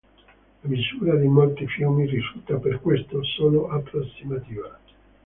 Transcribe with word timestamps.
La 0.63 0.67
misura 0.71 1.13
di 1.15 1.27
molti 1.27 1.67
fiumi 1.67 2.07
risulta, 2.07 2.55
per 2.57 2.81
questo, 2.81 3.23
solo 3.23 3.69
approssimativa. 3.69 4.79